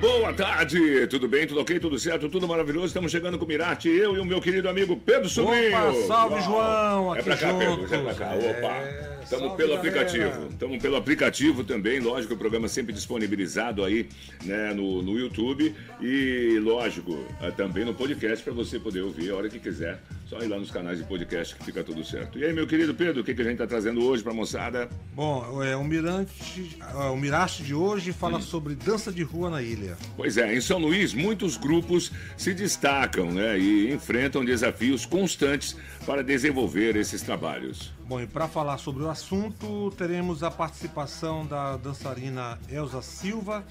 [0.00, 2.86] Boa tarde, tudo bem, tudo ok, tudo certo, tudo maravilhoso.
[2.86, 5.68] Estamos chegando com o Mirarte, eu e o meu querido amigo Pedro Sobrinho.
[5.76, 6.42] Opa, salve Uau.
[6.44, 7.92] João, É aqui pra cá, Pedro, juntos.
[7.92, 8.30] é pra cá.
[8.34, 8.74] Opa.
[8.76, 9.88] É, Estamos pelo galera.
[9.88, 10.46] aplicativo.
[10.50, 14.08] Estamos pelo aplicativo também, lógico, o programa sempre disponibilizado aí
[14.44, 19.36] né, no, no YouTube e, lógico, eh, também no podcast para você poder ouvir a
[19.36, 20.00] hora que quiser.
[20.26, 22.38] Só ir lá nos canais de podcast que fica tudo certo.
[22.38, 24.34] E aí, meu querido Pedro, o que, que a gente está trazendo hoje para a
[24.34, 24.88] moçada?
[25.12, 28.42] Bom, é, o, Mirante, ah, o Mirante de hoje fala Hum.
[28.42, 29.89] sobre dança de rua na ilha.
[30.16, 35.76] Pois é, em São Luís, muitos grupos se destacam né, e enfrentam desafios constantes
[36.06, 37.92] para desenvolver esses trabalhos.
[38.06, 43.64] Bom, e para falar sobre o assunto, teremos a participação da dançarina Elza Silva,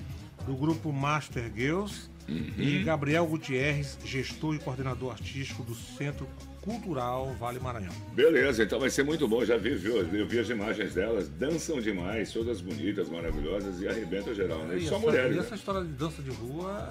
[0.46, 2.54] do grupo Master Girls, Uhum.
[2.58, 6.28] e Gabriel Gutierrez, gestor e coordenador artístico do Centro
[6.62, 7.94] Cultural Vale Maranhão.
[8.14, 9.44] Beleza, então vai ser muito bom.
[9.44, 9.98] Já vi, viu?
[9.98, 14.76] Eu vi as imagens delas, dançam demais, todas bonitas, maravilhosas e arrebentam geral, né?
[14.78, 15.34] E E só essa, mulheres.
[15.36, 15.46] e né?
[15.46, 16.90] essa história de dança de rua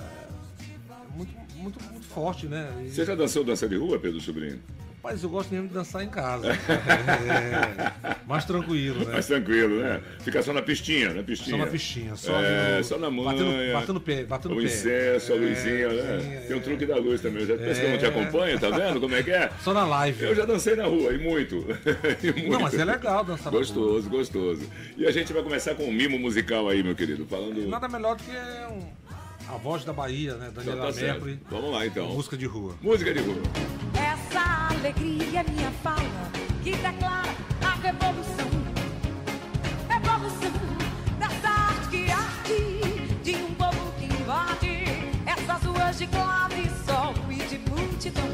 [1.13, 2.71] é muito, muito, muito forte, né?
[2.85, 4.59] E- Você já dançou dança de rua, Pedro Sobrinho?
[5.09, 6.49] Rapaz, eu gosto mesmo de dançar em casa.
[7.29, 9.13] É, mais tranquilo, né?
[9.13, 10.01] Mais tranquilo, né?
[10.21, 11.57] Fica só na pistinha, na pistinha.
[11.57, 13.33] Só na pistinha, só, É, no- só na manha.
[13.43, 14.65] Batendo, batendo pé, batendo O pé.
[14.65, 16.21] incenso, a É, luzinha, né?
[16.21, 16.63] sim, Tem um é.
[16.63, 17.47] truque da luz também.
[17.47, 19.51] Já pensa que eu não te acompanho, tá vendo como é que é?
[19.65, 20.23] Só na live.
[20.25, 21.65] Eu já dancei na rua, e muito.
[22.23, 22.51] E muito.
[22.51, 23.51] Não, mas é legal dançar.
[23.53, 24.63] Gostoso, gostoso.
[24.97, 27.25] E a gente vai começar com um mimo musical aí, meu querido.
[27.27, 27.67] Falando.
[27.67, 28.89] Nada melhor do que um-
[29.55, 30.49] a voz da Bahia, né?
[30.53, 31.01] Então Daniela tá.
[31.01, 31.41] Mercury.
[31.51, 32.09] Vamos lá então.
[32.09, 32.75] Música de rua.
[32.83, 33.43] Música de rua.
[34.79, 36.31] Alegria é minha fala
[36.63, 37.35] que declara
[37.67, 38.49] a revolução.
[39.89, 40.53] Revolução
[41.19, 44.85] dessa arte que arte de um povo que invade
[45.27, 48.29] essas ruas de clave e sol e de multidão.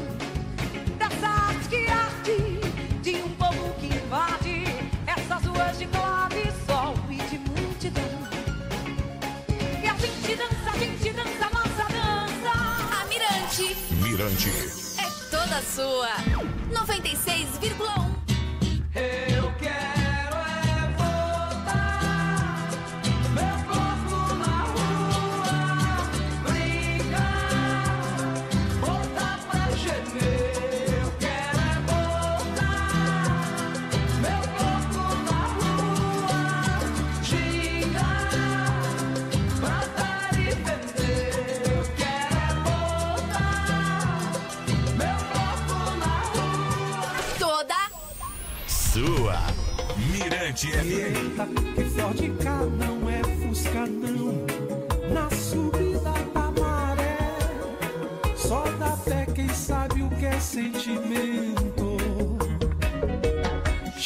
[0.99, 4.65] Dessa arte que arte de um povo que invade
[5.07, 8.03] essas ruas de clave e sol e de multidão.
[9.81, 12.51] E a gente dança, a gente dança, nossa dança.
[13.01, 14.74] A Mirante Mirante.
[15.45, 16.09] Toda sua.
[16.71, 18.15] 96,1.
[18.95, 19.34] Eu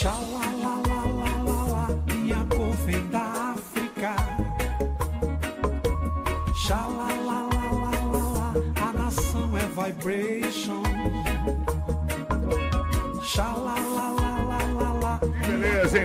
[0.01, 0.38] Inshallah.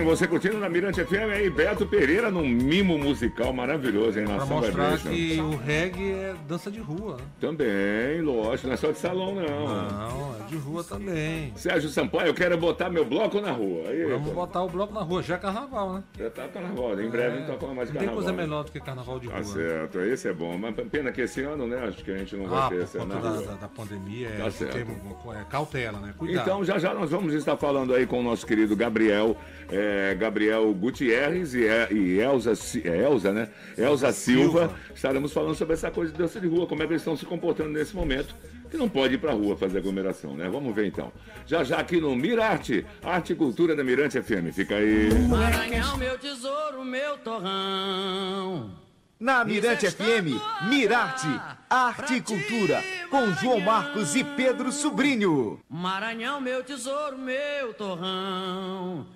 [0.05, 4.25] Você curtindo na Mirante FM aí, Beto Pereira num mimo musical maravilhoso, hein?
[4.25, 5.09] Pra Nação mostrar Vibration.
[5.09, 7.17] que o reggae é dança de rua.
[7.17, 7.23] né?
[7.41, 9.43] Também, lógico, não é só de salão, não.
[9.43, 11.51] Não, é de rua também.
[11.55, 13.89] Sérgio Sampaio, eu quero botar meu bloco na rua.
[13.89, 15.23] Aí, Vamos pô, botar o bloco na rua.
[15.23, 16.03] Já é carnaval, né?
[16.19, 18.15] Já tá carnaval, em breve não toca mais Não tem carnaval.
[18.15, 18.43] coisa né?
[18.43, 19.35] melhor do que carnaval de rua.
[19.35, 19.53] Tá né?
[19.53, 20.57] certo, esse é bom.
[20.57, 21.83] Mas pena que esse ano, né?
[21.87, 24.29] Acho que a gente não vai Ah, ter essa conta na da, da, da pandemia,
[24.37, 26.13] Tá é, tem, é, cautela, né?
[26.17, 26.43] Cuidado.
[26.43, 29.35] Então, já já nós vamos estar falando aí com o nosso querido Gabriel,
[29.71, 33.49] é, Gabriel Gutierrez e, é, e Elza, é Elza, né?
[33.77, 34.67] Elza Silva.
[34.67, 34.79] Silva.
[34.93, 37.25] Estaremos falando sobre essa coisa de dança de rua, como é que eles estão se
[37.25, 38.35] comportando nesse momento,
[38.69, 40.49] que não pode ir pra rua fazer aglomeração, né?
[40.49, 41.11] Vamos ver então.
[41.45, 44.53] Já já aqui no Mirarte, Arte e Cultura da Mirante FM.
[44.53, 45.13] Fica aí.
[45.27, 48.85] Maranhão, meu tesouro, meu torrão.
[49.17, 51.27] Na Mirante FM, Mirarte,
[51.69, 55.61] Arte e Cultura, com João Marcos e Pedro Sobrinho.
[55.69, 59.07] Maranhão, meu tesouro, meu torrão.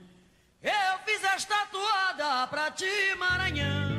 [0.61, 3.98] Eu fiz esta toada pra ti, Maranhão.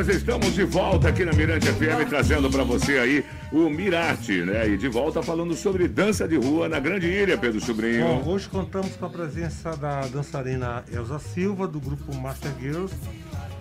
[0.00, 4.66] Beleza, estamos de volta aqui na Mirante FM, trazendo pra você aí o Mirarte, né?
[4.66, 8.06] E de volta falando sobre dança de rua na Grande Ilha, Pedro Sobrinho.
[8.06, 12.94] Bom, hoje contamos com a presença da dançarina Elza Silva, do grupo Master Girls,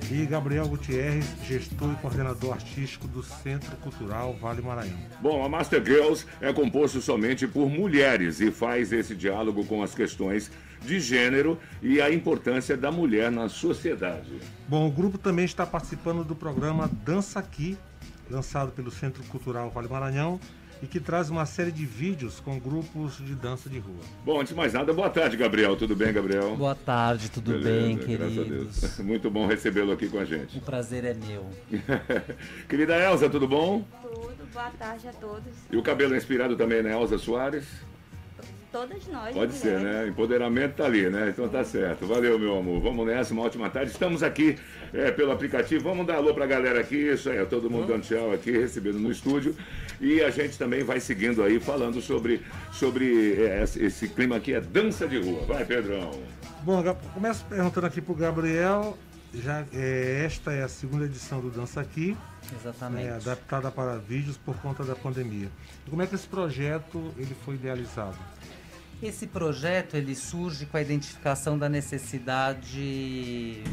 [0.10, 4.98] e Gabriel Gutierrez, gestor e coordenador artístico do Centro Cultural Vale Maranhão.
[5.22, 9.94] Bom, a Master Girls é composto somente por mulheres e faz esse diálogo com as
[9.94, 10.50] questões
[10.86, 14.40] de gênero e a importância da mulher na sociedade.
[14.68, 17.78] Bom, o grupo também está participando do programa Dança Aqui,
[18.30, 20.40] lançado pelo Centro Cultural Vale Maranhão
[20.82, 24.00] e que traz uma série de vídeos com grupos de dança de rua.
[24.24, 25.76] Bom, antes de mais nada, boa tarde, Gabriel.
[25.76, 26.56] Tudo bem, Gabriel?
[26.56, 29.00] Boa tarde, tudo Beleza, bem, queridos?
[29.00, 30.58] Muito bom recebê-lo aqui com a gente.
[30.58, 31.46] O prazer é meu.
[32.68, 33.86] Querida Elza, tudo bom?
[34.02, 35.54] Tudo, boa tarde a todos.
[35.70, 37.66] E o cabelo inspirado também na Elza Soares?
[38.72, 39.34] Todas nós.
[39.34, 40.02] Pode ser, mulheres.
[40.04, 40.08] né?
[40.08, 41.30] Empoderamento tá ali, né?
[41.30, 42.06] Então tá certo.
[42.06, 42.80] Valeu, meu amor.
[42.82, 43.92] Vamos nessa, uma ótima tarde.
[43.92, 44.58] Estamos aqui
[44.94, 45.84] é, pelo aplicativo.
[45.84, 46.96] Vamos dar alô pra galera aqui.
[46.96, 49.56] Isso aí, todo mundo dando tchau aqui, recebendo no estúdio.
[50.00, 54.62] E a gente também vai seguindo aí, falando sobre, sobre é, esse, clima aqui, é
[54.62, 55.46] dança de rua.
[55.46, 56.12] Vai, Pedrão.
[56.62, 56.84] Bom,
[57.14, 58.96] começo perguntando aqui pro Gabriel.
[59.34, 62.18] Já, é, esta é a segunda edição do Dança Aqui,
[62.52, 63.08] Exatamente.
[63.08, 65.50] é, adaptada para vídeos por conta da pandemia.
[65.86, 68.18] E como é que esse projeto ele foi idealizado?
[69.02, 73.64] Esse projeto ele surge com a identificação da necessidade.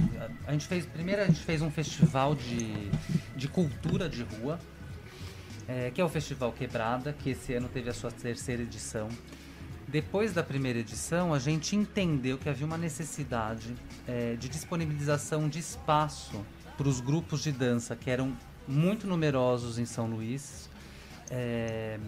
[0.46, 2.90] A gente fez primeiro a gente fez um festival de,
[3.34, 4.61] de cultura de rua,
[5.67, 9.08] é, que é o Festival Quebrada, que esse ano teve a sua terceira edição.
[9.88, 13.75] Depois da primeira edição, a gente entendeu que havia uma necessidade
[14.06, 16.44] é, de disponibilização de espaço
[16.76, 18.37] para os grupos de dança que eram
[18.69, 20.70] muito numerosos em São Luís.
[21.31, 21.99] é,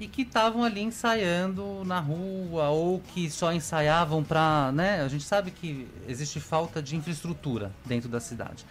[0.00, 5.02] e que estavam ali ensaiando na rua ou que só ensaiavam para, né?
[5.02, 8.64] A gente sabe que existe falta de infraestrutura dentro da cidade.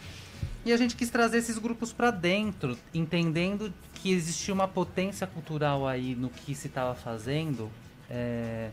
[0.66, 5.88] E a gente quis trazer esses grupos para dentro, entendendo que existia uma potência cultural
[5.88, 7.70] aí no que se estava fazendo
[8.10, 8.72] é,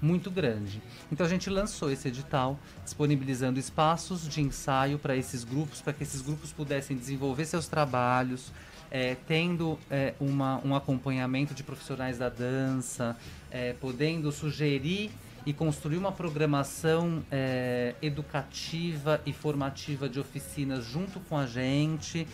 [0.00, 0.82] muito grande.
[1.10, 6.02] Então a gente lançou esse edital, disponibilizando espaços de ensaio para esses grupos, para que
[6.02, 8.52] esses grupos pudessem desenvolver seus trabalhos,
[8.94, 13.16] é, tendo é, uma, um acompanhamento de profissionais da dança,
[13.50, 15.10] é, podendo sugerir
[15.46, 22.28] e construir uma programação é, educativa e formativa de oficinas junto com a gente,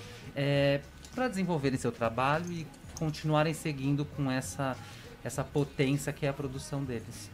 [1.15, 2.67] para desenvolverem seu trabalho e
[2.99, 4.77] continuarem seguindo com essa,
[5.25, 7.31] essa potência que é a produção deles.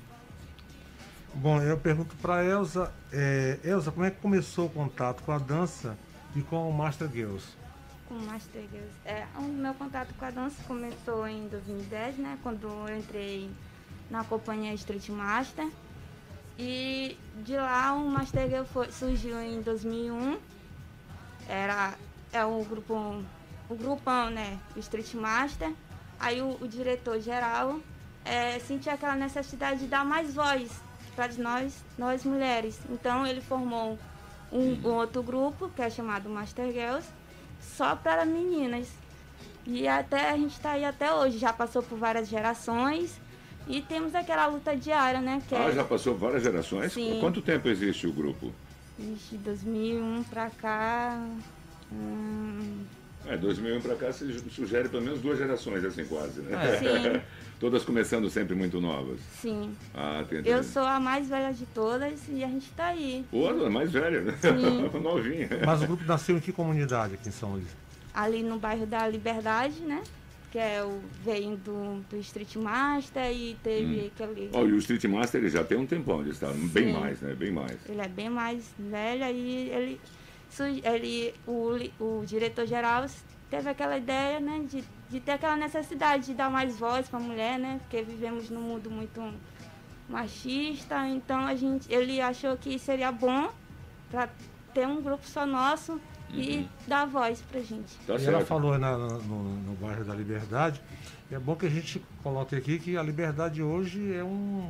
[1.34, 5.38] Bom, eu pergunto para Elza, é, Elza, como é que começou o contato com a
[5.38, 5.98] dança
[6.36, 7.63] e com o Master Girls?
[8.08, 8.94] Com Master Girls.
[9.04, 12.38] É, o meu contato com a dança começou em 2010, né?
[12.42, 13.50] Quando eu entrei
[14.10, 15.68] na companhia Street Master.
[16.58, 20.38] E de lá o Master Girl foi- surgiu em 2001.
[21.48, 21.94] Era
[22.32, 23.22] é o grupo
[23.68, 24.58] o grupão, né?
[24.76, 25.72] O Street Master.
[26.20, 27.80] Aí o, o diretor geral
[28.24, 30.70] é, sentia aquela necessidade de dar mais voz
[31.16, 32.78] para nós, nós mulheres.
[32.90, 33.98] Então ele formou
[34.52, 37.08] um, um outro grupo que é chamado Master Girls,
[37.76, 38.88] só para meninas.
[39.66, 43.18] E até a gente está aí até hoje, já passou por várias gerações
[43.66, 45.42] e temos aquela luta diária, né?
[45.48, 46.92] Que Ah, é já passou várias gerações?
[46.92, 47.18] Sim.
[47.20, 48.52] Quanto tempo existe o grupo?
[48.98, 51.18] Ixi, 2001 pra cá.
[51.90, 52.84] hum,
[53.26, 56.50] É, 2001 para cá se sugere pelo menos duas gerações, assim, quase, né?
[56.52, 56.78] É.
[56.78, 57.20] Sim.
[57.60, 59.18] Todas começando sempre muito novas.
[59.40, 59.72] sim.
[59.94, 60.48] Ah, entendi.
[60.48, 63.24] Eu sou a mais velha de todas e a gente tá aí.
[63.32, 64.34] Ô, a mais velha, né?
[64.40, 64.90] Sim.
[65.00, 65.48] Novinha.
[65.64, 67.68] Mas o grupo nasceu em que comunidade aqui em São Luís?
[68.12, 70.02] Ali no bairro da Liberdade, né?
[70.50, 74.50] Que é o veio do, do Street Master e teve aquele.
[74.52, 76.92] Ó, e o Street Master ele já tem um tempão, ele está bem Sim.
[76.92, 77.34] mais, né?
[77.34, 77.76] Bem mais.
[77.88, 80.00] Ele é bem mais velho e ele,
[80.62, 81.70] ele o,
[82.00, 83.04] o diretor geral
[83.50, 87.22] teve aquela ideia, né, de, de ter aquela necessidade de dar mais voz para a
[87.22, 89.20] mulher, né, porque vivemos num mundo muito
[90.08, 93.50] machista, então a gente, ele achou que seria bom
[94.10, 94.28] para
[94.72, 97.94] ter um grupo só nosso e dar voz pra gente.
[98.06, 100.80] Tá e ela falou na- no, no bairro da Liberdade.
[101.30, 104.68] É bom que a gente coloque aqui que a Liberdade hoje é um,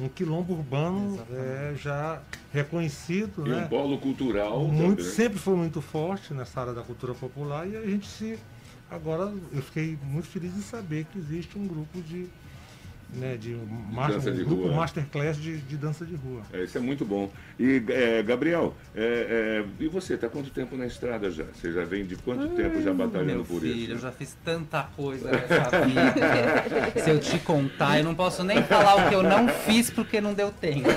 [0.00, 2.20] um quilombo urbano é, já
[2.52, 3.64] reconhecido, E né?
[3.64, 5.12] um polo cultural muito, também.
[5.12, 8.38] sempre foi muito forte nessa área da cultura popular e a gente se
[8.90, 12.26] agora eu fiquei muito feliz em saber que existe um grupo de
[13.14, 13.56] né, de
[13.90, 14.74] master, dança um de grupo rua.
[14.76, 16.42] masterclass de, de dança de rua.
[16.52, 17.30] É, isso é muito bom.
[17.58, 21.44] E, é, Gabriel, é, é, e você, está quanto tempo na estrada já?
[21.54, 23.92] Você já vem de quanto tempo já batalhando Meu por filho, isso?
[23.92, 27.00] eu já fiz tanta coisa nessa vida.
[27.02, 30.20] Se eu te contar, eu não posso nem falar o que eu não fiz porque
[30.20, 30.88] não deu tempo.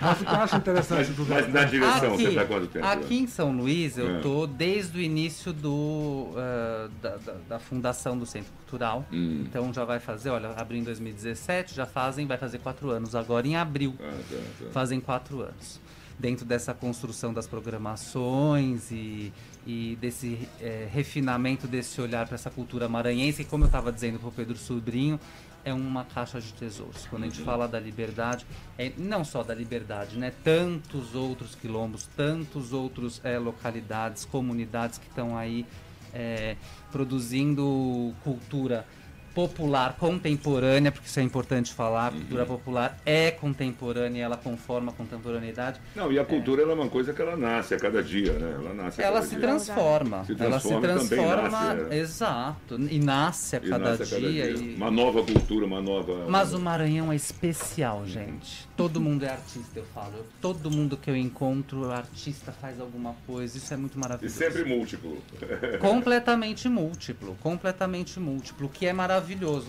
[0.00, 2.86] Mas o que eu acho interessante do Mas na direção, você está quanto tempo?
[2.86, 4.20] Aqui em São Luís, eu É.
[4.20, 9.06] tô desde o início do, ah, da, da- da fundação do Centro Cultural.
[9.12, 9.44] Hum.
[9.46, 13.46] Então já vai fazer, olha, abriu em 2017, já fazem, vai fazer quatro anos agora
[13.46, 13.94] em abril.
[14.00, 14.70] Ah, tá, tá.
[14.72, 15.80] Fazem quatro anos.
[16.18, 19.32] dentro dessa construção das programações e,
[19.66, 23.42] e desse é, refinamento desse olhar para essa cultura maranhense.
[23.42, 25.18] E como eu estava dizendo para o Pedro Sobrinho,
[25.64, 27.06] é uma caixa de tesouros.
[27.06, 28.46] Quando a gente fala da liberdade,
[28.78, 30.32] é não só da liberdade, né?
[30.44, 35.66] Tantos outros quilombos, tantos outros é, localidades, comunidades que estão aí
[36.12, 36.56] é,
[36.92, 38.86] produzindo cultura
[39.34, 44.94] popular contemporânea, porque isso é importante falar, a cultura popular é contemporânea, ela conforma a
[44.94, 45.80] contemporaneidade.
[45.96, 48.52] Não, e a cultura ela é uma coisa que ela nasce a cada dia, né?
[48.60, 49.40] Ela nasce a Ela cada se dia.
[49.40, 51.98] transforma, Se ela se transforma e também transforma, nasce, é.
[51.98, 54.54] exato, e nasce a E cada, nasce a cada dia.
[54.54, 54.64] dia.
[54.72, 56.26] e- Uma nova cultura, uma nova.
[56.28, 58.68] Mas o Maranhão é especial, gente.
[58.76, 60.24] Todo mundo é artista, eu falo.
[60.40, 63.56] Todo mundo que eu encontro, artista faz alguma coisa.
[63.58, 64.36] Isso é muito E maravilhoso.
[64.38, 65.18] sempre múltiplo.
[65.80, 69.23] Completamente múltiplo, completamente múltiplo, o que é maravilhoso,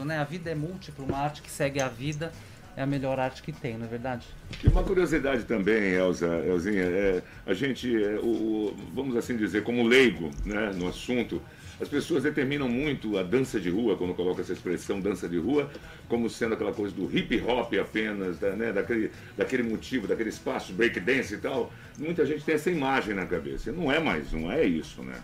[0.05, 0.19] né?
[0.19, 2.31] A vida é múltipla, uma arte que segue a vida
[2.77, 4.25] é a melhor arte que tem, não é verdade?
[4.61, 9.63] E uma curiosidade também, Elza, Elzinha, é, a gente, é, o, o- vamos assim dizer,
[9.63, 11.41] como leigo né, no assunto,
[11.79, 15.69] as pessoas determinam muito a dança de rua, quando coloca essa expressão dança de rua,
[16.09, 20.73] como sendo aquela coisa do hip hop apenas, da, né, daquele, daquele motivo, daquele espaço,
[20.73, 21.71] breakdance e tal.
[21.97, 23.71] Muita gente tem essa imagem na cabeça.
[23.71, 25.15] Não é mais, não é isso, né?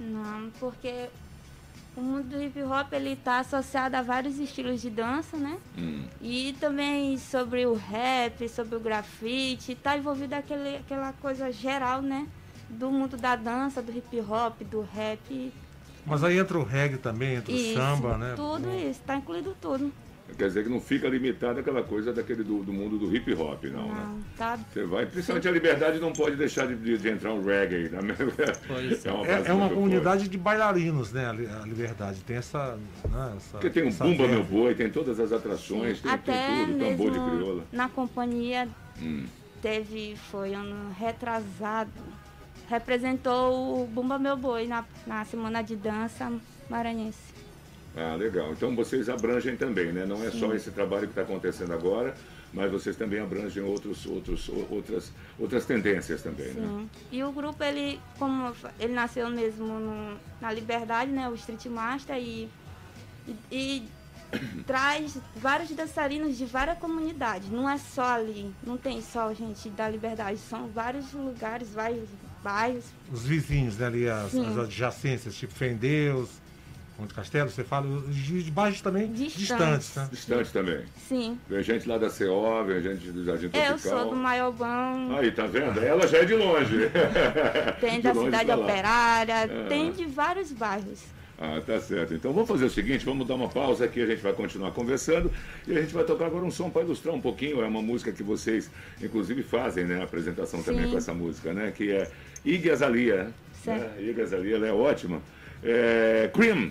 [0.00, 1.06] Não, porque
[1.96, 5.58] o mundo do hip hop ele está associado a vários estilos de dança, né?
[5.78, 6.04] Hum.
[6.20, 12.28] E também sobre o rap, sobre o grafite, está envolvido aquele, aquela coisa geral, né?
[12.68, 15.52] Do mundo da dança, do hip hop, do rap.
[16.04, 18.34] Mas aí entra o reggae também, entra o Isso, samba, né?
[18.36, 19.90] Tudo isso, está incluído tudo.
[20.36, 23.64] Quer dizer que não fica limitado àquela coisa daquele do, do mundo do hip hop,
[23.66, 24.04] não, né?
[24.06, 24.58] Não, tá?
[24.72, 27.88] Você vai, principalmente a liberdade não pode deixar de, de- de entrar um reggae.
[27.88, 28.00] Né?
[28.66, 31.30] Pois é uma, É, é uma comunidade de bailarinos, né?
[31.30, 32.20] A li- a liberdade.
[32.24, 32.76] Tem essa.
[33.08, 34.42] Né, essa Porque tem o essa Bumba Meu.
[34.44, 37.64] Boi, tem todas as atrações, tem, Até tem tudo, tambor de mesmo crioula.
[37.72, 38.68] na companhia
[39.00, 39.24] Hum.
[39.62, 41.90] teve, foi ano retrasado,
[42.68, 46.32] representou o Bumba Meu Boi na, na semana de dança
[46.68, 47.35] maranhense.
[47.96, 48.52] Ah, legal.
[48.52, 50.04] Então vocês abrangem também, né?
[50.04, 52.14] Não é só esse trabalho que está acontecendo agora,
[52.52, 56.60] mas vocês também abrangem outros, outros, outras, outras tendências também, né?
[56.62, 56.90] Sim.
[57.10, 61.26] E o grupo, ele, como ele nasceu mesmo no- na Liberdade, né?
[61.28, 62.50] O Street Master e,
[63.26, 63.88] e, e
[64.66, 67.48] traz vários dançarinos de várias comunidades.
[67.50, 72.08] Não é só ali, não tem só gente da Liberdade, são vários lugares, vários
[72.44, 72.84] bairros.
[73.10, 73.86] Os vizinhos, né?
[73.86, 74.46] Ali, as, Sim.
[74.46, 76.28] as adjacências, tipo Fendeus,
[76.98, 79.36] Monte Castelo, você fala, os de bairros também Distantes.
[79.38, 80.08] distantes, né?
[80.10, 80.80] Distante também.
[81.08, 81.38] Sim.
[81.48, 83.72] Vem gente lá da CO, vem gente do Jardim Tropical.
[83.72, 85.78] Eu sou do Maiobão, Aí, tá vendo?
[85.80, 86.90] Ela já é de longe.
[87.80, 88.50] tem De da longe Cidade.
[88.50, 89.68] Operária, Ah.
[89.68, 91.00] tem de vários bairros.
[91.38, 92.14] Ah, tá certo.
[92.14, 95.30] Então vamos fazer o seguinte, vamos dar uma pausa aqui, a gente vai continuar conversando
[95.68, 97.60] e a gente vai tocar agora um som para ilustrar um pouquinho.
[97.60, 98.70] É uma música que vocês,
[99.02, 100.00] inclusive, fazem, né?
[100.00, 100.92] A apresentação também Sim.
[100.92, 101.72] com essa música, né?
[101.76, 102.10] Que é
[102.42, 103.30] Iggy Azalea.
[103.62, 103.80] Certo.
[103.82, 104.08] Né?
[104.08, 105.20] Iggy Azalea, ela é ótima.
[105.62, 106.70] É, Cream,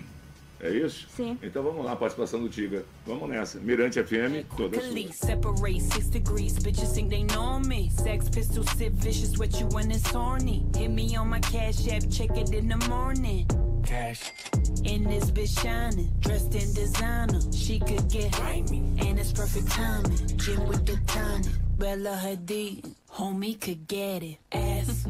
[0.65, 1.07] é isso?
[1.15, 1.37] Sim.
[1.41, 2.83] Então vamos lá, participação do Tiga.
[3.05, 3.59] Vamos nessa.
[3.59, 4.89] Mirante FM, toda sua.
[4.89, 6.53] Quickly separate six degrees.
[6.59, 7.89] Bitches think they know me.
[7.89, 10.65] Sex pistol sip vicious, what you when it's horny.
[10.75, 13.45] Hit me on my cash app, check it in the morning.
[13.83, 14.31] Cash.
[14.83, 17.39] In this bitch shining, dressed in designer.
[17.51, 18.31] She could get
[18.69, 20.37] me, and it's perfect timing.
[20.37, 21.51] Gym with the tonic.
[21.77, 24.37] Bella Hadid, homie could get it.
[24.51, 25.05] Ass,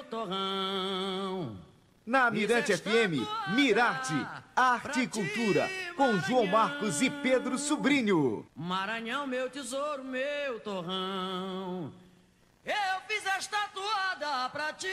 [0.00, 1.58] meu torrão.
[2.06, 4.14] Na Mirante FM, Mirarte,
[4.56, 8.46] Arte e Cultura, com João Marcos e Pedro Sobrinho.
[8.56, 11.92] Maranhão, meu tesouro, meu torrão.
[12.64, 14.88] Eu fiz esta toada pra ti,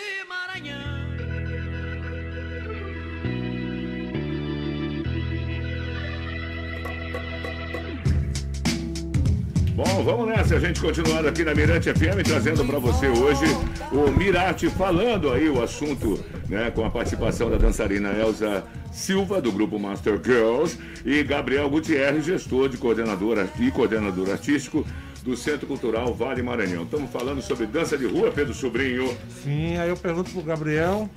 [9.78, 13.46] Bom, vamos nessa, a gente continuando aqui na Mirante FM, trazendo para você hoje
[13.92, 16.20] o Mirarte falando aí o assunto,
[16.50, 22.26] né, com a participação da dançarina Elza Silva, do grupo Master Girls, e Gabriel Gutierrez,
[22.26, 24.84] gestor de coordenador e coordenador artístico
[25.22, 26.82] do Centro Cultural Vale Maranhão.
[26.82, 29.16] Estamos falando sobre dança de rua, Pedro Sobrinho.
[29.44, 31.08] Sim, aí eu pergunto pro Gabriel,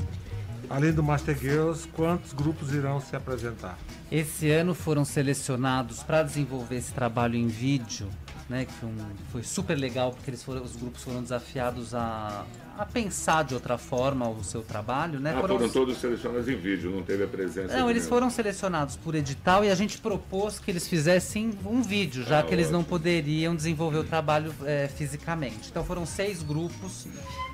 [0.69, 3.79] além do Master Girls, quantos grupos irão se apresentar?
[4.12, 8.07] Esse ano foram selecionados para desenvolver esse trabalho em vídeo
[8.50, 8.64] né?
[8.66, 8.97] Que foi, um-
[9.30, 12.45] foi super legal porque eles foram, os grupos foram desafiados a,
[12.76, 15.30] a pensar de outra forma o seu trabalho, né?
[15.37, 17.76] Ah, Foram- foram todos selecionados em vídeo, não teve a presença.
[17.78, 22.25] Não, eles foram selecionados por edital e a gente propôs que eles fizessem um vídeo,
[22.25, 22.90] já Ah, que eles não ótimo.
[22.90, 25.69] poderiam desenvolver o trabalho é, fisicamente.
[25.71, 27.07] Então foram seis grupos.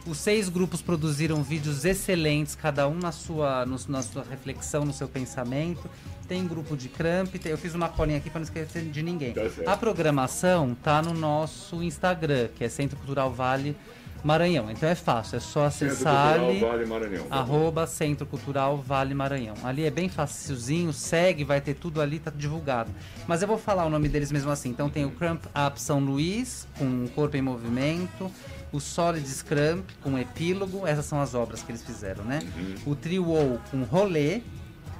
[0.06, 4.92] Os seis grupos produziram vídeos excelentes, cada um na sua, no- na sua reflexão, no
[4.92, 5.90] seu pensamento.
[6.28, 9.32] Tem grupo de cramp, tem- eu fiz uma colinha aqui para não esquecer de ninguém.
[9.32, 9.42] Tá.
[9.72, 13.76] A programação tá no nosso Instagram, que é Centro Cultural Vale
[14.24, 14.68] Maranhão.
[14.70, 16.60] Então é fácil, é só Centro acessar Cultural ali.
[16.60, 17.24] Vale Maranhão.
[17.26, 17.36] tá.
[17.36, 19.54] Arroba Centro Cultural Vale Maranhão.
[19.62, 22.90] Ali é bem facilzinho, segue, vai ter tudo ali, tá divulgado.
[23.28, 24.70] Mas eu vou falar o nome deles mesmo assim.
[24.70, 28.30] Então tem o Cramp Up São Luís, com o Corpo em Movimento.
[28.72, 30.84] O Solids Cramp, com Epílogo.
[30.86, 32.40] Essas são as obras que eles fizeram, né?
[32.56, 32.74] Uhum.
[32.92, 34.40] O Trio O, com Rolê.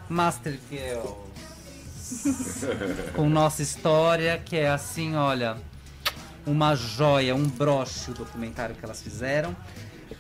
[0.09, 1.15] Master Girls,
[3.15, 5.57] com Nossa História, que é assim, olha
[6.47, 9.55] uma joia, um broche o documentário que elas fizeram.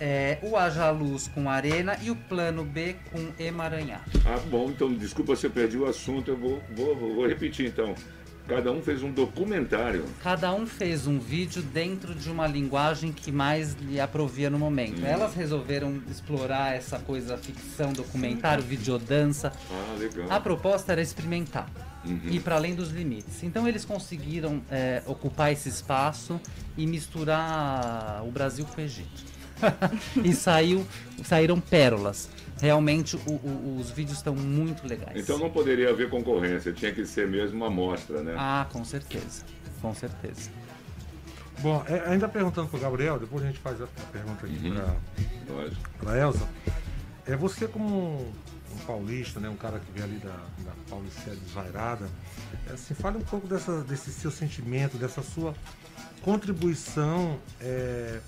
[0.00, 4.04] É, o Haja Luz com Arena e o Plano B com Emaranhar.
[4.26, 7.94] Ah, bom, então desculpa se eu perdi o assunto, eu vou, vou, vou repetir então.
[8.48, 10.04] Cada um fez um documentário.
[10.22, 15.04] Cada um fez um vídeo dentro de uma linguagem que mais lhe aprovia no momento.
[15.04, 19.52] Elas resolveram explorar essa coisa ficção, documentário, videodança.
[19.68, 20.30] Ah, legal.
[20.30, 21.68] A proposta era experimentar.
[22.04, 22.20] Uhum.
[22.30, 23.42] Ir para além dos limites.
[23.42, 26.40] Então eles conseguiram é, ocupar esse espaço
[26.76, 29.35] e misturar o Brasil com o Egito.
[30.24, 30.86] e saiu,
[31.24, 32.28] saíram pérolas.
[32.60, 35.16] Realmente o- o- os vídeos estão muito legais.
[35.16, 38.34] Então não poderia haver concorrência, tinha que ser mesmo uma amostra, né?
[38.38, 39.44] Ah, com certeza.
[39.82, 40.50] Com certeza.
[41.60, 45.70] Bom, é, ainda perguntando pro Gabriel, depois a gente faz a pergunta aqui Uhum.
[45.98, 46.46] pra Elza.
[47.26, 48.32] É você como um,
[48.74, 52.08] um paulista, né, um cara que vem ali da, da Paulicéia desvairada,
[52.68, 55.54] é, assim, fale um pouco dessa, desse seu sentimento, dessa sua
[56.22, 58.20] contribuição é,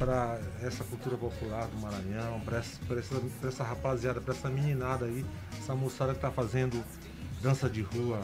[0.00, 4.48] para essa cultura popular do Maranhão, para essa, pra essa, pra essa rapaziada, para essa
[4.48, 5.26] meninada aí,
[5.58, 6.82] essa moçada que está fazendo
[7.42, 8.18] dança de rua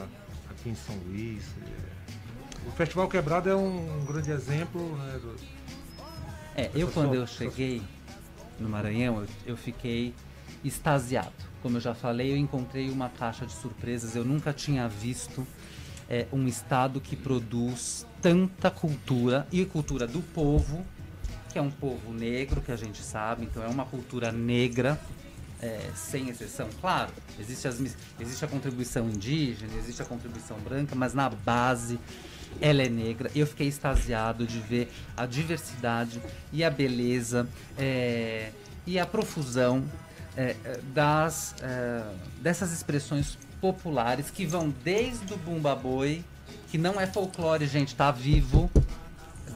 [0.49, 1.45] aqui em São Luís.
[1.61, 2.67] é.
[2.67, 5.37] O Festival Quebrado é um, grande exemplo né, do,
[6.57, 7.83] É, eu quando eu cheguei
[8.59, 10.15] no Maranhão, eu, eu fiquei
[10.65, 11.35] extasiado.
[11.63, 14.17] Como eu já falei, eu encontrei uma caixa de surpresas.
[14.17, 15.47] Eu nunca tinha visto
[16.09, 20.85] é, um estado que produz tanta cultura e cultura do povo,
[21.53, 24.99] que é um povo negro, que a gente sabe, então é uma cultura negra.
[25.61, 27.81] é, sem exceção, claro, existe, as
[28.21, 31.99] existe a contribuição indígena, existe a contribuição branca, mas na base
[32.61, 33.31] ela é negra.
[33.35, 36.21] Eu fiquei extasiado de ver a diversidade
[36.53, 38.51] e a beleza é,
[38.87, 39.85] e a profusão
[40.37, 42.03] é, é, das, é,
[42.41, 46.23] dessas expressões populares que vão desde o Bumba Boi,
[46.71, 48.71] que não é folclore, gente, tá vivo,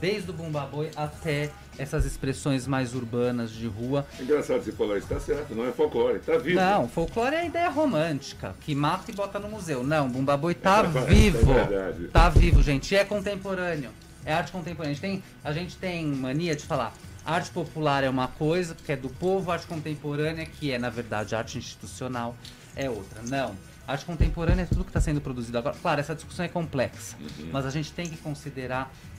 [0.00, 4.06] desde o Bumba Boi até essas expressões mais urbanas de rua.
[4.18, 6.56] Engraçado você falar isso, tá certo, não é folclore, tá vivo.
[6.56, 9.82] Não, folclore é a ideia romântica, que mata e bota no museu.
[9.82, 11.52] Não, Bumba Boi tá É vivo.
[11.52, 12.08] verdade.
[12.08, 12.92] Tá vivo, gente.
[12.92, 13.90] E é contemporâneo.
[14.24, 14.92] É arte contemporânea.
[14.92, 16.92] A gente, tem, a gente tem mania de falar
[17.24, 21.34] arte popular é uma coisa, que é do povo, arte contemporânea, que é, na verdade,
[21.34, 22.34] arte institucional,
[22.74, 23.22] é outra.
[23.22, 23.54] Não.
[23.86, 25.76] Arte contemporânea é tudo que está sendo produzido agora.
[25.80, 27.16] Claro, essa discussão é complexa,
[27.52, 29.09] mas a gente tem que considerar é, é,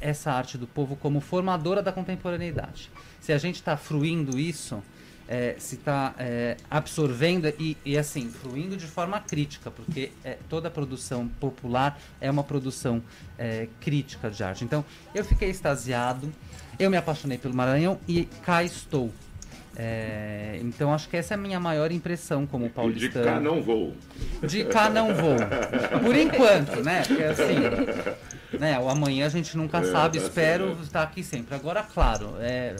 [0.00, 2.90] essa arte do povo como formadora da contemporaneidade.
[3.20, 4.82] Se a gente está fruindo isso,
[5.28, 6.14] é, se está
[6.70, 12.44] absorvendo e, e, assim, fruindo de forma crítica, porque é, toda produção popular é uma
[12.44, 13.02] produção
[13.38, 14.64] é, crítica de arte.
[14.64, 16.32] Então, eu fiquei extasiado,
[16.78, 19.10] eu me apaixonei pelo Maranhão e cá estou.
[19.74, 23.24] É, então, acho que essa é a minha maior impressão como E de paulistano.
[23.24, 23.94] cá não vou.
[24.46, 25.36] De cá não vou.
[26.04, 27.02] Por enquanto, né?
[27.06, 28.78] Porque assim, né?
[28.78, 30.18] O amanhã a gente nunca É, sabe.
[30.18, 31.54] tá Espero estar aqui sempre.
[31.54, 32.76] Agora, claro, é,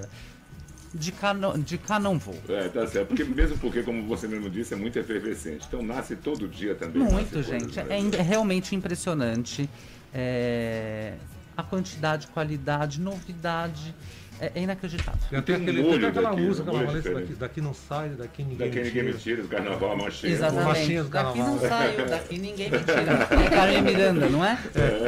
[0.93, 2.37] de, cá não, de cá não vou.
[2.49, 3.09] É, tá certo.
[3.09, 5.65] Porque, mesmo porque, como você mesmo disse, é muito efervescente.
[5.67, 7.03] Então nasce todo dia também.
[7.03, 7.79] Muito, gente.
[7.79, 9.69] é realmente impressionante.
[10.13, 11.15] É,
[11.57, 13.95] a quantidade, qualidade, novidade.
[14.43, 15.21] É, é inacreditável.
[15.31, 17.21] Tem até, Tem aquele, tem aquela daqui, música, aquela diferente.
[17.21, 19.19] daqui, daqui não sai, daqui ninguém Daqui me ninguém me tira.
[19.23, 20.33] tira, do carnaval, a machinha.
[20.33, 20.67] Exatamente.
[20.67, 21.79] Machinha do Daqui não carnaval.
[21.79, 23.29] saiu, daqui ninguém me tira.
[23.47, 24.59] É Carmen Miranda, não é?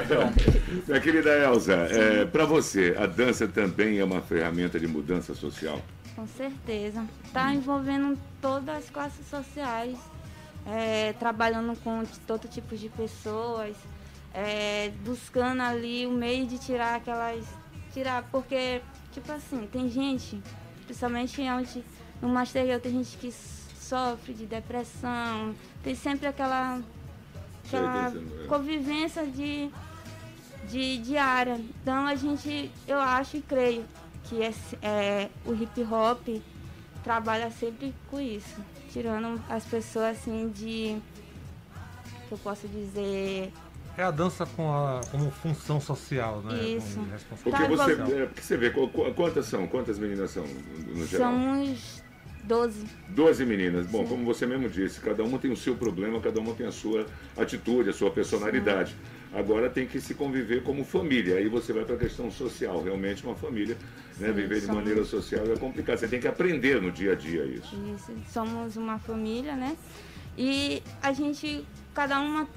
[0.06, 0.84] Pronto.
[0.86, 5.82] Minha querida Elza, é, para você, a dança também é uma ferramenta de mudança social?
[6.14, 7.04] Com certeza.
[7.24, 9.98] Está envolvendo todas as classes sociais,
[10.64, 13.74] é, trabalhando com todo tipo de pessoas,
[14.32, 17.44] é, buscando ali o meio de tirar aquelas.
[17.92, 18.80] Tirar, porque,
[19.14, 20.42] tipo assim, tem gente,
[20.84, 21.82] principalmente onde
[22.20, 26.80] no Master tem gente que sofre de depressão, tem sempre aquela,
[27.66, 28.46] aquela é.
[28.46, 29.70] convivência de
[30.68, 31.60] de diária.
[31.82, 33.84] Então a gente, eu acho e creio
[34.24, 36.26] que esse- é, o hip hop
[37.02, 38.56] trabalha sempre com isso,
[38.90, 40.96] tirando as pessoas assim de
[42.26, 43.52] que eu posso dizer
[43.96, 46.62] É a dança com a, como função social, né?
[46.68, 46.96] Isso.
[46.96, 47.08] Como
[47.42, 49.66] Porque você, é, porque você vê, qu- qu- quantas são?
[49.68, 50.44] Quantas meninas são
[50.88, 51.30] no geral?
[51.32, 52.02] somos
[52.42, 52.86] 12.
[53.10, 53.86] 12 meninas.
[53.86, 56.72] Bom, como você mesmo disse, cada uma tem o seu problema, cada uma tem a
[56.72, 58.96] sua atitude, a sua personalidade.
[59.32, 61.36] Agora tem que se conviver como família.
[61.36, 62.82] Aí você vai para a questão social.
[62.82, 63.76] Realmente uma família,
[64.18, 64.28] né?
[64.28, 65.98] Sim, Viver de somos- maneira social é complicado.
[65.98, 67.74] Você tem que aprender no dia a dia isso.
[67.94, 69.76] Isso, somos uma família, né?
[70.36, 72.48] E a gente, cada uma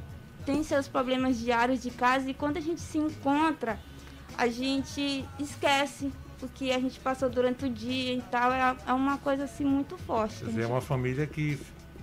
[0.48, 3.78] tem seus problemas diários de casa e quando a gente se encontra,
[4.38, 6.10] a gente esquece
[6.42, 8.54] o que a gente passou durante o dia e tal.
[8.54, 10.38] É, é uma coisa assim muito forte.
[10.38, 11.60] Quer dizer, é uma família que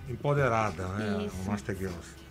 [0.07, 1.25] empoderada, né?
[1.25, 1.35] Isso.
[1.41, 2.24] O Master Girls.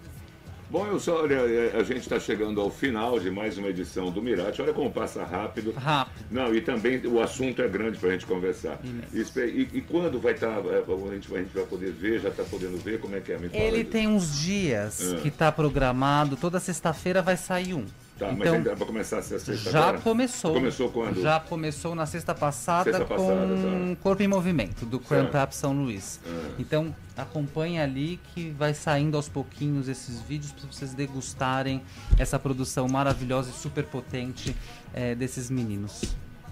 [0.71, 4.11] Bom, eu só, olha, é, a gente está chegando ao final de mais uma edição
[4.11, 4.61] do Mirate.
[4.61, 5.73] Olha como passa rápido.
[5.73, 6.25] Rápido.
[6.31, 8.81] Não, e também o assunto é grande para a gente conversar.
[9.13, 12.43] Espe- E, e quando vai estar, a, gente, a gente vai poder ver, já está
[12.43, 13.39] podendo ver, como é que é?
[13.39, 15.21] Me Ele tem uns dias Ah.
[15.21, 17.85] que tá programado, toda sexta-feira vai sair um.
[18.27, 19.99] Tá, mas então, ainda vai começar a ser sexta já agora?
[19.99, 20.53] começou.
[20.55, 21.21] Começou quando?
[21.23, 25.45] Já começou na sexta passada Sexta com passada, Corpo em Movimento, do Cramp Certo.
[25.45, 26.21] Up São Luís.
[26.27, 26.51] Ah.
[26.59, 31.83] Então, acompanha ali que vai saindo aos pouquinhos esses vídeos para vocês degustarem
[32.19, 34.55] essa produção maravilhosa e super potente
[34.93, 36.03] eh, desses meninos.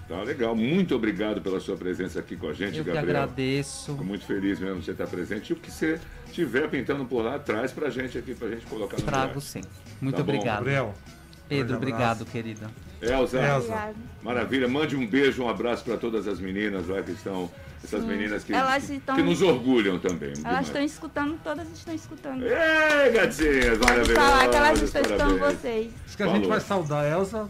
[0.07, 0.53] Tá legal.
[0.53, 3.23] Muito obrigado pela sua presença aqui com a gente, Eu que Gabriel.
[3.23, 3.93] agradeço.
[3.93, 5.49] Fico muito feliz mesmo de você estar presente.
[5.51, 5.97] E o que você
[6.33, 9.61] tiver pintando por lá, traz pra gente aqui, pra gente colocar no Trago sim.
[10.01, 10.29] Muito Tá bom.
[10.33, 10.57] obrigado.
[10.57, 10.93] Gabriel.
[11.49, 12.69] Pedro, obrigado, querida.
[13.01, 13.93] Elza, Elza.
[14.21, 14.67] maravilha.
[14.67, 17.51] Mande um beijo, um abraço para todas as meninas lá que estão,
[17.83, 18.07] essas Sim.
[18.07, 20.29] meninas que, estão- que nos orgulham também.
[20.29, 20.67] Elas demais.
[20.67, 22.43] estão escutando, todas estão escutando.
[22.45, 24.13] Ei, gatinhas, maravilhosas.
[24.15, 25.91] falar que elas estão escutando vocês.
[26.05, 26.41] Acho que a Falou.
[26.41, 27.49] gente vai saudar a Elza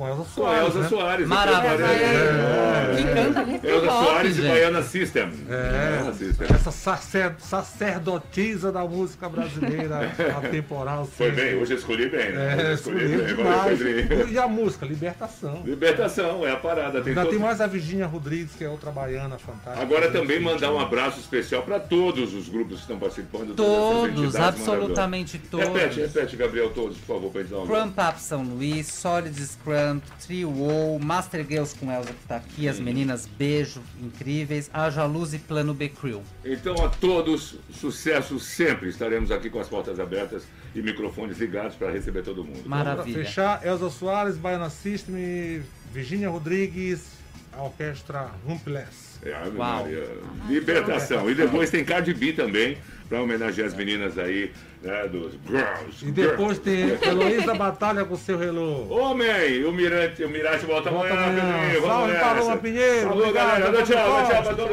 [0.00, 0.64] com a Elza Com Soares.
[0.64, 0.88] Elza né?
[0.88, 1.28] Soares.
[1.28, 1.72] Maravilha.
[1.74, 1.92] agora.
[1.92, 2.96] É.
[2.96, 4.50] Que canta hip Elza Soares e gente.
[4.50, 5.30] Baiana System.
[5.50, 6.46] É, System.
[6.54, 11.04] essa sacer- sacerdotisa da música brasileira atemporal.
[11.04, 11.42] Foi sempre.
[11.50, 12.70] bem, hoje eu escolhi bem, né?
[12.70, 13.36] É, escolhi escolheu bem.
[13.36, 14.30] Demais.
[14.32, 15.62] E a música, Libertação.
[15.66, 17.00] Libertação, é a parada.
[17.02, 19.82] Tem Ainda todo- tem mais a Virginia Rodrigues, que é outra baiana fantástica.
[19.82, 23.54] Agora também mandar um abraço especial para todos os grupos que estão participando.
[23.54, 25.66] Todos, absolutamente todos.
[25.68, 29.38] Repete, repete, Gabriel, todos, por favor, para gente dar um Crump Up São Luís, Solid
[29.44, 29.89] Scrump,
[30.24, 35.34] Trio O, Master Girls com Elza que tá aqui, as meninas beijo, incríveis, Haja Luz
[35.34, 36.22] e Plano B Crew.
[36.44, 38.88] Então, a todos, sucesso sempre.
[38.88, 42.60] Estaremos aqui com as portas abertas e microfones ligados para receber todo mundo.
[42.60, 43.24] Pra Maravilha.
[43.24, 47.06] fechar, Elza Soares, Baiana System, Virginia Rodrigues,
[47.52, 49.18] a orquestra Rumpless.
[49.22, 49.82] É, Uau.
[49.84, 50.08] Maria.
[50.48, 51.30] Libertação.
[51.30, 52.78] E depois tem Cardi B também,
[53.10, 56.06] para homenagear as meninas aí, né, dos Girls.
[56.06, 56.98] E depois girls.
[57.00, 61.42] tem Heloísa Batalha com o seu relô Homem, o Mirante, o Mirante volta, volta amanhã,
[61.42, 61.80] amanhã.
[61.80, 63.08] Salve, Paloma Pinheiro.
[63.08, 63.82] Falou, obrigado, galera.
[63.82, 64.68] Tchau, tchau, tchau, tchau,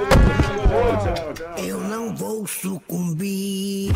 [1.04, 1.66] tchau, tchau, tchau.
[1.66, 3.92] Eu não vou sucumbir.